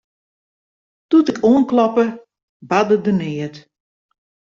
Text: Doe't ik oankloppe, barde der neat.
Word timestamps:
Doe't 1.09 1.29
ik 1.33 1.41
oankloppe, 1.49 2.05
barde 2.69 2.95
der 3.05 3.17
neat. 3.21 3.55